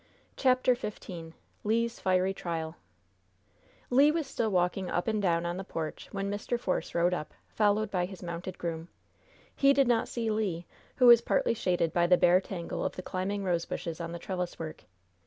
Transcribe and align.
CHAPTER 0.35 0.73
XV 0.73 1.35
LE'S 1.63 1.99
FIERY 1.99 2.33
TRIAL 2.33 2.75
Le 3.91 4.11
was 4.11 4.25
still 4.25 4.49
walking 4.49 4.89
up 4.89 5.07
and 5.07 5.21
down 5.21 5.45
on 5.45 5.57
the 5.57 5.63
porch, 5.63 6.09
when 6.11 6.27
Mr. 6.31 6.59
Force 6.59 6.95
rode 6.95 7.13
up, 7.13 7.35
followed 7.49 7.91
by 7.91 8.05
his 8.05 8.23
mounted 8.23 8.57
groom. 8.57 8.87
He 9.55 9.73
did 9.73 9.87
not 9.87 10.07
see 10.07 10.31
Le, 10.31 10.63
who 10.95 11.05
was 11.05 11.21
partly 11.21 11.53
shaded 11.53 11.93
by 11.93 12.07
the 12.07 12.17
bare 12.17 12.41
tangle 12.41 12.83
of 12.83 12.95
the 12.95 13.03
climbing 13.03 13.43
rose 13.43 13.65
vines 13.65 14.01
on 14.01 14.11
the 14.11 14.17
trelliswork. 14.17 14.85